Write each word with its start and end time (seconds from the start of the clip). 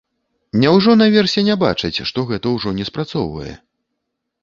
Няўжо 0.63 0.95
наверсе 1.01 1.45
не 1.51 1.55
бачаць, 1.65 2.03
што 2.13 2.27
гэта 2.33 2.57
ўжо 2.57 2.69
не 2.81 2.91
спрацоўвае? 2.93 3.53